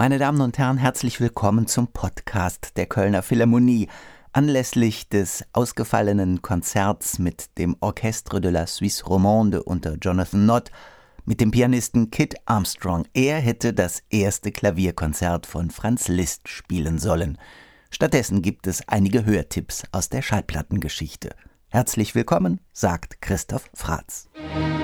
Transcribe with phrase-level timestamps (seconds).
[0.00, 3.88] Meine Damen und Herren, herzlich willkommen zum Podcast der Kölner Philharmonie.
[4.32, 10.70] Anlässlich des ausgefallenen Konzerts mit dem Orchestre de la Suisse Romande unter Jonathan Nott
[11.26, 13.04] mit dem Pianisten Kit Armstrong.
[13.12, 17.36] Er hätte das erste Klavierkonzert von Franz Liszt spielen sollen.
[17.90, 21.30] Stattdessen gibt es einige Hörtipps aus der Schallplattengeschichte.
[21.68, 24.28] Herzlich willkommen, sagt Christoph Fratz.
[24.36, 24.79] Die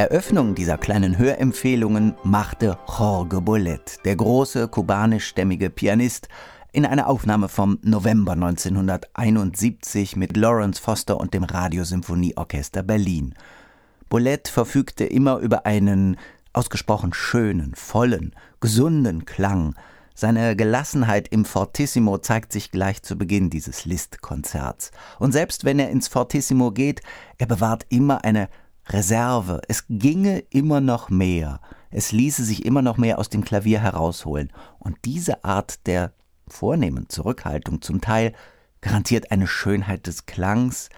[0.00, 6.28] Eröffnung dieser kleinen Hörempfehlungen machte Jorge Bolet, der große kubanischstämmige Pianist,
[6.72, 13.34] in einer Aufnahme vom November 1971 mit Lawrence Foster und dem Radiosymphonieorchester Berlin.
[14.08, 16.16] Bolet verfügte immer über einen
[16.54, 19.74] ausgesprochen schönen, vollen, gesunden Klang.
[20.14, 24.92] Seine Gelassenheit im Fortissimo zeigt sich gleich zu Beginn dieses Liszt-Konzerts.
[25.18, 27.02] Und selbst wenn er ins Fortissimo geht,
[27.36, 28.48] er bewahrt immer eine
[28.92, 29.60] Reserve.
[29.68, 31.60] Es ginge immer noch mehr.
[31.90, 34.52] Es ließe sich immer noch mehr aus dem Klavier herausholen.
[34.78, 36.12] Und diese Art der
[36.48, 38.32] vornehmen Zurückhaltung zum Teil
[38.80, 40.88] garantiert eine Schönheit des Klangs,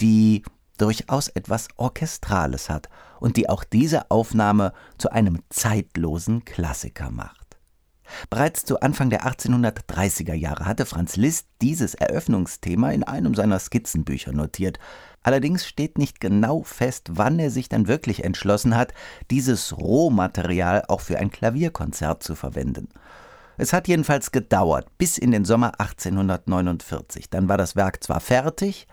[0.00, 0.42] die
[0.78, 2.88] durchaus etwas Orchestrales hat
[3.20, 7.44] und die auch diese Aufnahme zu einem zeitlosen Klassiker macht.
[8.28, 14.32] Bereits zu Anfang der 1830er Jahre hatte Franz Liszt dieses Eröffnungsthema in einem seiner Skizzenbücher
[14.32, 14.78] notiert,
[15.24, 18.92] Allerdings steht nicht genau fest, wann er sich dann wirklich entschlossen hat,
[19.30, 22.88] dieses Rohmaterial auch für ein Klavierkonzert zu verwenden.
[23.56, 27.30] Es hat jedenfalls gedauert, bis in den Sommer 1849.
[27.30, 28.86] Dann war das Werk zwar fertig,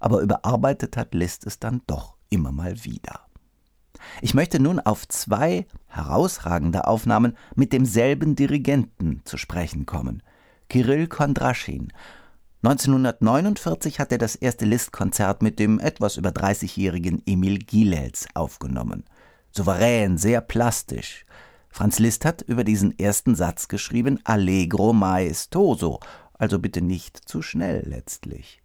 [0.00, 3.20] aber überarbeitet hat Liszt es dann doch immer mal wieder.
[4.20, 10.22] Ich möchte nun auf zwei herausragende Aufnahmen mit demselben Dirigenten zu sprechen kommen.
[10.68, 11.92] Kirill Kondraschin
[12.62, 19.04] 1949 hat er das erste Liszt-Konzert mit dem etwas über 30-jährigen Emil Gilels aufgenommen.
[19.52, 21.24] Souverän, sehr plastisch.
[21.68, 26.00] Franz Liszt hat über diesen ersten Satz geschrieben Allegro maestoso,
[26.34, 28.60] also bitte nicht zu schnell letztlich.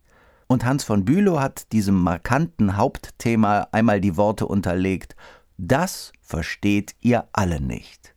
[0.48, 5.16] Und Hans von Bülow hat diesem markanten Hauptthema einmal die Worte unterlegt
[5.58, 8.16] Das versteht ihr alle nicht.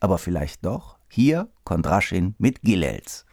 [0.00, 0.96] Aber vielleicht doch?
[1.08, 3.26] Hier Kondraschin mit Gilels.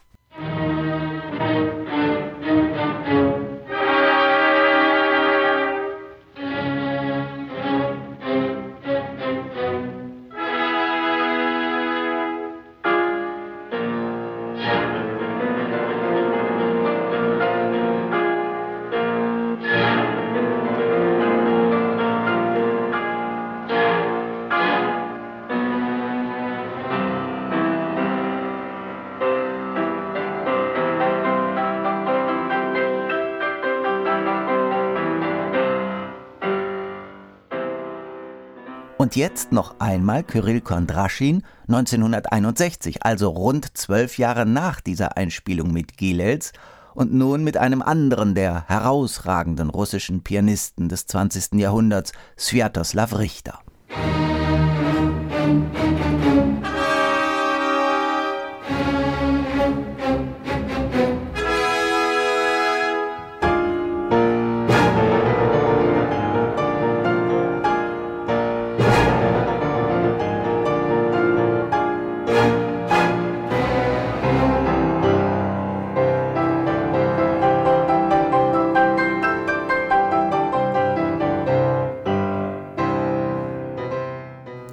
[39.10, 45.98] Und jetzt noch einmal Kyrill Kondraschin 1961, also rund zwölf Jahre nach dieser Einspielung mit
[45.98, 46.54] Gilels
[46.94, 51.54] und nun mit einem anderen der herausragenden russischen Pianisten des 20.
[51.54, 53.58] Jahrhunderts, Sviatoslav Richter.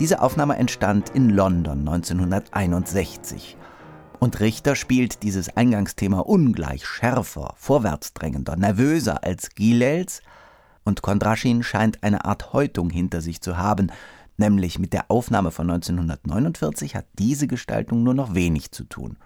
[0.06, 3.56] Diese Aufnahme entstand in London 1961.
[4.20, 10.22] Und Richter spielt dieses Eingangsthema ungleich schärfer, vorwärtsdrängender, nervöser als Gilels,
[10.84, 13.90] und Kondraschin scheint eine Art Häutung hinter sich zu haben,
[14.36, 19.18] nämlich mit der Aufnahme von 1949 hat diese Gestaltung nur noch wenig zu tun.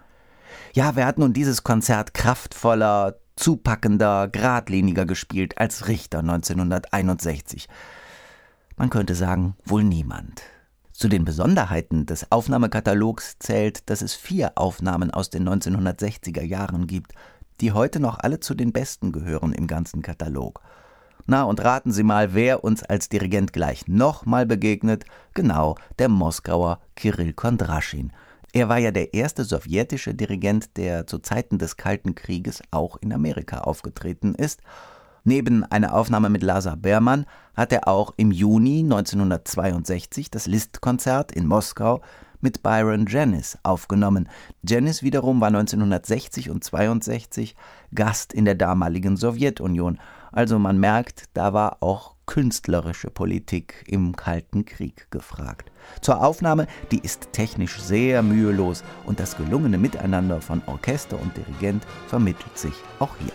[0.73, 7.69] Ja, wer hat nun dieses Konzert kraftvoller, zupackender, geradliniger gespielt als Richter 1961?
[8.77, 10.41] Man könnte sagen, wohl niemand.
[11.01, 17.13] Zu den Besonderheiten des Aufnahmekatalogs zählt, dass es vier Aufnahmen aus den 1960er Jahren gibt,
[17.59, 20.61] die heute noch alle zu den besten gehören im ganzen Katalog.
[21.25, 25.05] Na, und raten Sie mal, wer uns als Dirigent gleich nochmal begegnet?
[25.33, 28.13] Genau, der Moskauer Kirill Kondraschin.
[28.53, 33.11] Er war ja der erste sowjetische Dirigent, der zu Zeiten des Kalten Krieges auch in
[33.11, 34.61] Amerika aufgetreten ist.
[35.23, 41.45] Neben einer Aufnahme mit Lazar Berman hat er auch im Juni 1962 das Liszt-Konzert in
[41.45, 42.01] Moskau
[42.39, 44.27] mit Byron Janis aufgenommen.
[44.63, 47.55] Janis wiederum war 1960 und 62
[47.93, 49.99] Gast in der damaligen Sowjetunion.
[50.31, 55.71] Also man merkt, da war auch künstlerische Politik im Kalten Krieg gefragt.
[56.01, 61.85] Zur Aufnahme, die ist technisch sehr mühelos und das gelungene Miteinander von Orchester und Dirigent
[62.07, 63.33] vermittelt sich auch hier.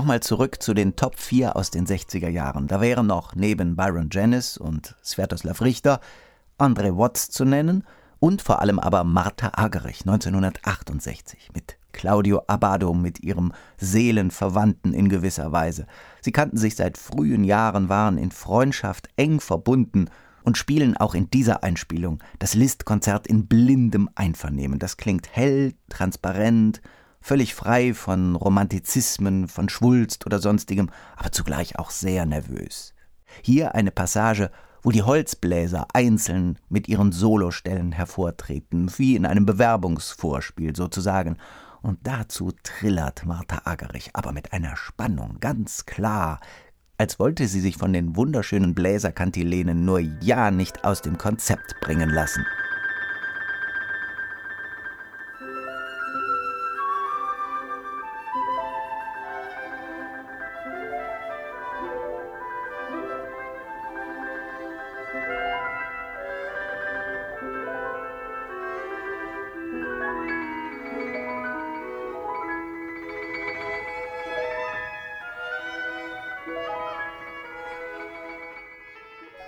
[0.00, 2.68] Nochmal zurück zu den Top 4 aus den 60er Jahren.
[2.68, 6.00] Da wären noch neben Byron Janis und Sviatoslav Richter
[6.56, 7.84] Andre Watts zu nennen
[8.18, 15.52] und vor allem aber Martha Agerich 1968 mit Claudio Abbado mit ihrem Seelenverwandten in gewisser
[15.52, 15.86] Weise.
[16.22, 20.08] Sie kannten sich seit frühen Jahren, waren in Freundschaft eng verbunden
[20.44, 24.78] und spielen auch in dieser Einspielung das Listkonzert in blindem Einvernehmen.
[24.78, 26.80] Das klingt hell, transparent,
[27.20, 32.94] völlig frei von Romantizismen, von Schwulst oder sonstigem, aber zugleich auch sehr nervös.
[33.42, 34.50] Hier eine Passage,
[34.82, 41.36] wo die Holzbläser einzeln mit ihren Solostellen hervortreten, wie in einem Bewerbungsvorspiel sozusagen,
[41.82, 46.40] und dazu trillert Martha Agerich, aber mit einer Spannung, ganz klar,
[46.98, 52.10] als wollte sie sich von den wunderschönen Bläserkantilenen nur ja nicht aus dem Konzept bringen
[52.10, 52.44] lassen.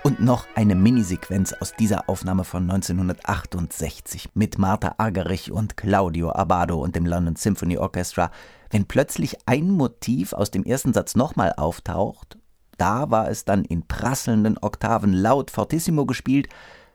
[0.03, 6.77] Und noch eine Minisequenz aus dieser Aufnahme von 1968 mit Martha Argerich und Claudio Abbado
[6.81, 8.29] und dem London Symphony Orchestra.
[8.69, 12.37] Wenn plötzlich ein Motiv aus dem ersten Satz nochmal auftaucht,
[12.77, 16.49] da war es dann in prasselnden Oktaven laut fortissimo gespielt,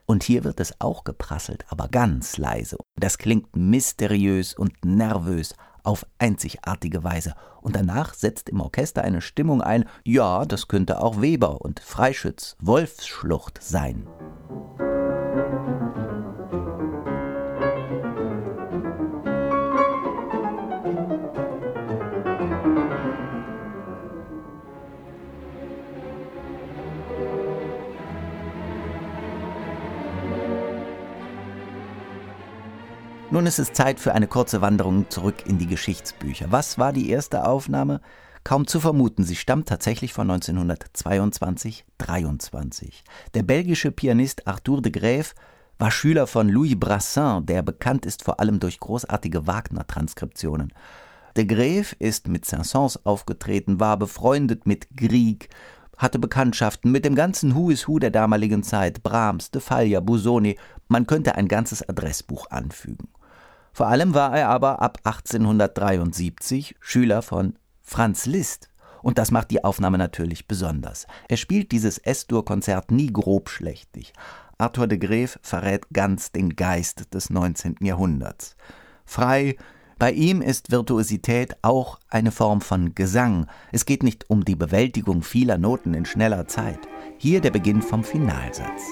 [0.04, 2.78] und hier wird es auch geprasselt, aber ganz leise.
[2.96, 7.34] Das klingt mysteriös und nervös, auf einzigartige Weise.
[7.60, 12.56] Und danach setzt im Orchester eine Stimmung ein, ja, das könnte auch Weber und Freischütz,
[12.60, 14.06] Wolfsschlucht sein.
[33.38, 36.46] Nun ist es Zeit für eine kurze Wanderung zurück in die Geschichtsbücher.
[36.50, 38.00] Was war die erste Aufnahme?
[38.42, 43.04] Kaum zu vermuten, sie stammt tatsächlich von 1922-23.
[43.34, 45.36] Der belgische Pianist Arthur de Graef
[45.78, 50.72] war Schüler von Louis Brassin, der bekannt ist vor allem durch großartige Wagner-Transkriptionen.
[51.36, 55.48] De Graef ist mit Saint-Saëns aufgetreten, war befreundet mit Grieg,
[55.96, 60.58] hatte Bekanntschaften mit dem ganzen Who is Who der damaligen Zeit, Brahms, De Falla, Busoni,
[60.88, 63.06] man könnte ein ganzes Adressbuch anfügen.
[63.78, 68.70] Vor allem war er aber ab 1873 Schüler von Franz Liszt.
[69.02, 71.06] Und das macht die Aufnahme natürlich besonders.
[71.28, 74.14] Er spielt dieses S-Dur-Konzert nie grobschlächtig.
[74.58, 77.76] Arthur de Graef verrät ganz den Geist des 19.
[77.80, 78.56] Jahrhunderts.
[79.04, 79.54] Frei,
[79.96, 83.46] bei ihm ist Virtuosität auch eine Form von Gesang.
[83.70, 86.80] Es geht nicht um die Bewältigung vieler Noten in schneller Zeit.
[87.16, 88.82] Hier der Beginn vom Finalsatz.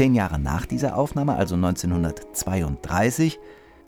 [0.00, 3.38] Zehn Jahre nach dieser Aufnahme, also 1932,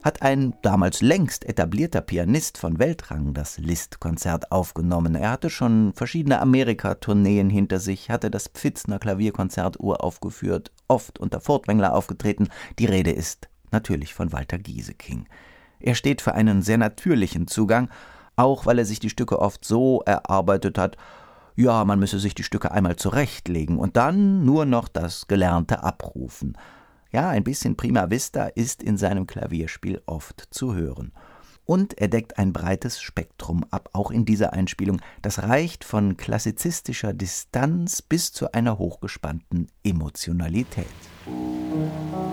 [0.02, 5.14] hat ein damals längst etablierter Pianist von Weltrang das Liszt-Konzert aufgenommen.
[5.14, 11.94] Er hatte schon verschiedene Amerika-Tourneen hinter sich, hatte das Pfitzner Klavierkonzert uraufgeführt, oft unter Furtwängler
[11.94, 12.50] aufgetreten.
[12.78, 15.26] Die Rede ist natürlich von Walter Gieseking.
[15.80, 17.88] Er steht für einen sehr natürlichen Zugang,
[18.36, 20.98] auch weil er sich die Stücke oft so erarbeitet hat,
[21.54, 26.56] ja, man müsse sich die Stücke einmal zurechtlegen und dann nur noch das Gelernte abrufen.
[27.10, 31.12] Ja, ein bisschen Prima Vista ist in seinem Klavierspiel oft zu hören.
[31.64, 35.00] Und er deckt ein breites Spektrum ab, auch in dieser Einspielung.
[35.20, 40.86] Das reicht von klassizistischer Distanz bis zu einer hochgespannten Emotionalität.
[41.26, 42.31] Musik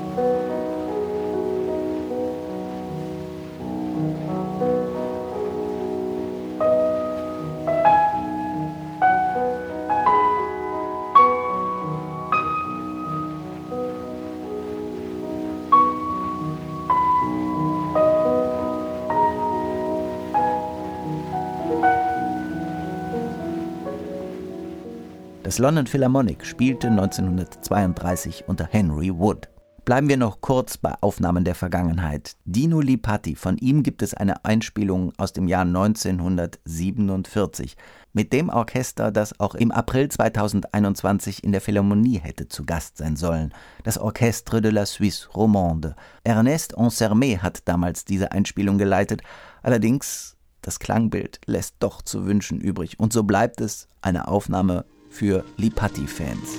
[25.41, 29.47] Das London Philharmonic spielte 1932 unter Henry Wood.
[29.85, 32.35] Bleiben wir noch kurz bei Aufnahmen der Vergangenheit.
[32.43, 37.77] Dino Lipatti, von ihm gibt es eine Einspielung aus dem Jahr 1947
[38.11, 43.15] mit dem Orchester, das auch im April 2021 in der Philharmonie hätte zu Gast sein
[43.15, 43.53] sollen,
[43.83, 45.95] das Orchestre de la Suisse Romande.
[46.25, 49.21] Ernest Ansermet hat damals diese Einspielung geleitet,
[49.63, 55.43] allerdings das Klangbild lässt doch zu wünschen übrig und so bleibt es eine Aufnahme für
[55.57, 56.57] Lipatti-Fans.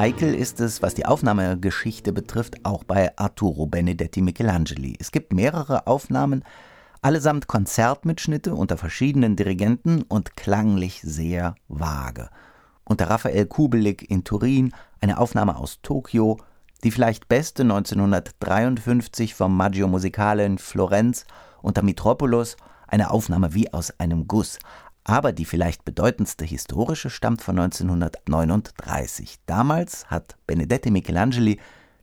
[0.00, 4.96] Heikel ist es, was die Aufnahmegeschichte betrifft, auch bei Arturo Benedetti Michelangeli.
[4.98, 6.42] Es gibt mehrere Aufnahmen,
[7.02, 12.30] allesamt Konzertmitschnitte unter verschiedenen Dirigenten und klanglich sehr vage.
[12.84, 16.38] Unter Raphael Kubelik in Turin eine Aufnahme aus Tokio,
[16.82, 21.26] die vielleicht beste 1953 vom Maggio Musicale in Florenz
[21.60, 24.60] unter Mitropoulos, eine Aufnahme wie aus einem Guss,
[25.10, 29.40] aber die vielleicht bedeutendste historische stammt von 1939.
[29.44, 31.58] Damals hat Benedetti Michelangeli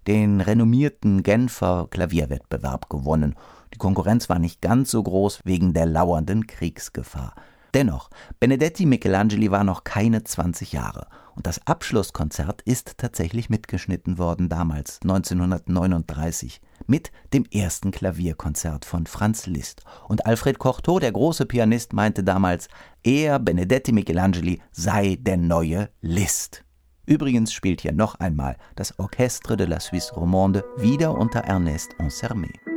[0.08, 3.36] den renommierten Genfer Klavierwettbewerb gewonnen.
[3.74, 7.34] Die Konkurrenz war nicht ganz so groß wegen der lauernden Kriegsgefahr.
[7.74, 8.10] Dennoch,
[8.40, 11.08] Benedetti Michelangeli war noch keine 20 Jahre
[11.38, 19.46] und das Abschlusskonzert ist tatsächlich mitgeschnitten worden damals, 1939, mit dem ersten Klavierkonzert von Franz
[19.46, 19.84] Liszt.
[20.08, 22.70] Und Alfred Cortot, der große Pianist, meinte damals,
[23.04, 26.64] er, Benedetti Michelangeli, sei der neue Liszt.
[27.06, 32.77] Übrigens spielt hier noch einmal das Orchestre de la Suisse Romande wieder unter Ernest Ansermet.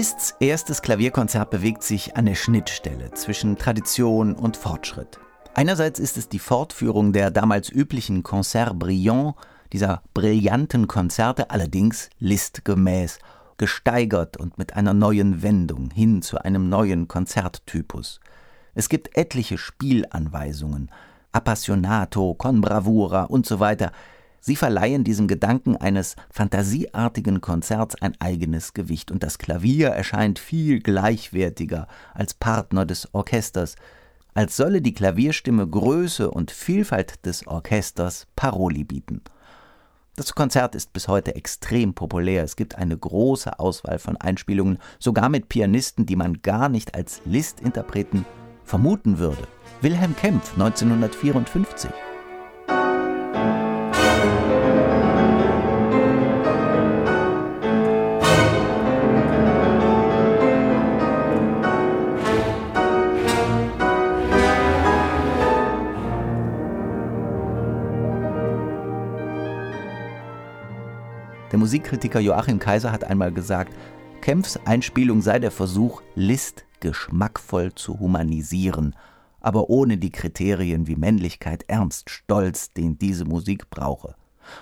[0.00, 5.20] Liszt's erstes Klavierkonzert bewegt sich an der Schnittstelle zwischen Tradition und Fortschritt.
[5.52, 9.34] Einerseits ist es die Fortführung der damals üblichen Concert brillant,
[9.74, 13.18] dieser brillanten Konzerte, allerdings listgemäß,
[13.58, 18.20] gesteigert und mit einer neuen Wendung hin zu einem neuen Konzerttypus.
[18.74, 20.90] Es gibt etliche Spielanweisungen,
[21.32, 23.92] Appassionato, con bravura und so weiter,
[24.40, 30.80] Sie verleihen diesem Gedanken eines fantasieartigen Konzerts ein eigenes Gewicht, und das Klavier erscheint viel
[30.80, 33.76] gleichwertiger als Partner des Orchesters,
[34.32, 39.22] als solle die Klavierstimme Größe und Vielfalt des Orchesters Paroli bieten.
[40.16, 42.42] Das Konzert ist bis heute extrem populär.
[42.42, 47.22] Es gibt eine große Auswahl von Einspielungen, sogar mit Pianisten, die man gar nicht als
[47.24, 48.24] Listinterpreten
[48.64, 49.48] vermuten würde.
[49.80, 51.90] Wilhelm Kempf 1954.
[71.50, 73.72] Der Musikkritiker Joachim Kaiser hat einmal gesagt,
[74.20, 78.94] Kempfs Einspielung sei der Versuch, List geschmackvoll zu humanisieren,
[79.40, 84.14] aber ohne die Kriterien wie Männlichkeit, Ernst, Stolz, den diese Musik brauche.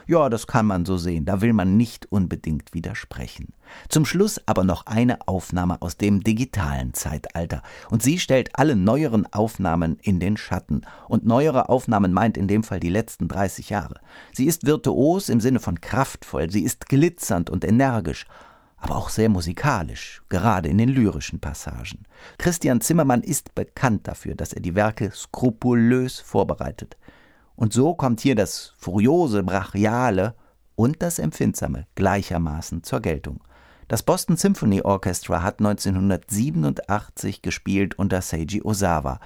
[0.07, 3.53] Ja, das kann man so sehen, da will man nicht unbedingt widersprechen.
[3.89, 7.63] Zum Schluss aber noch eine Aufnahme aus dem digitalen Zeitalter.
[7.91, 10.83] Und sie stellt alle neueren Aufnahmen in den Schatten.
[11.09, 14.01] Und neuere Aufnahmen meint in dem Fall die letzten 30 Jahre.
[14.33, 18.27] Sie ist virtuos im Sinne von kraftvoll, sie ist glitzernd und energisch,
[18.77, 22.05] aber auch sehr musikalisch, gerade in den lyrischen Passagen.
[22.39, 26.97] Christian Zimmermann ist bekannt dafür, dass er die Werke skrupulös vorbereitet.
[27.59, 30.37] Und so kommt hier das Furiose, Brachiale
[30.77, 33.41] und das Empfindsame gleichermaßen zur Geltung.
[33.89, 39.19] Das Boston Symphony Orchestra hat 1987 gespielt unter Seiji Osawa.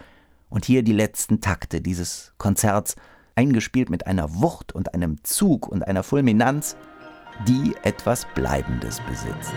[0.49, 2.97] Und hier die letzten Takte dieses Konzerts,
[3.35, 6.75] eingespielt mit einer Wucht und einem Zug und einer Fulminanz,
[7.47, 9.53] die etwas Bleibendes besitzt.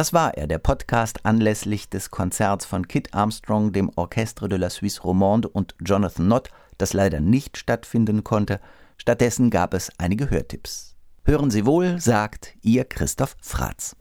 [0.00, 4.70] Das war er, der Podcast anlässlich des Konzerts von Kit Armstrong, dem Orchestre de la
[4.70, 8.60] Suisse Romande und Jonathan Nott, das leider nicht stattfinden konnte.
[8.96, 10.96] Stattdessen gab es einige Hörtipps.
[11.26, 13.94] Hören Sie wohl, sagt Ihr Christoph Fratz.